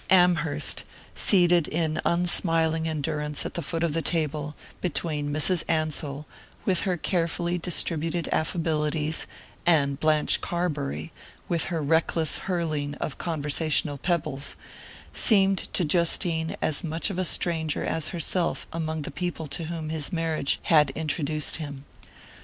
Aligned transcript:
Amherst, 0.09 0.83
seated 1.13 1.67
in 1.67 2.01
unsmiling 2.03 2.87
endurance 2.87 3.45
at 3.45 3.53
the 3.53 3.61
foot 3.61 3.83
of 3.83 3.93
the 3.93 4.01
table, 4.01 4.55
between 4.81 5.31
Mrs. 5.31 5.63
Ansell, 5.67 6.25
with 6.65 6.81
her 6.89 6.97
carefully 6.97 7.59
distributed 7.59 8.27
affabilities, 8.31 9.27
and 9.63 9.99
Blanche 9.99 10.41
Carbury, 10.41 11.11
with 11.47 11.65
her 11.65 11.83
reckless 11.83 12.39
hurling 12.39 12.95
of 12.95 13.19
conversational 13.19 13.99
pebbles, 13.99 14.55
seemed 15.13 15.71
to 15.73 15.85
Justine 15.85 16.55
as 16.63 16.83
much 16.83 17.11
of 17.11 17.19
a 17.19 17.23
stranger 17.23 17.83
as 17.85 18.07
herself 18.07 18.65
among 18.73 19.03
the 19.03 19.11
people 19.11 19.45
to 19.49 19.65
whom 19.65 19.89
his 19.89 20.11
marriage 20.11 20.59
had 20.63 20.89
introduced 20.95 21.57
him. 21.57 21.85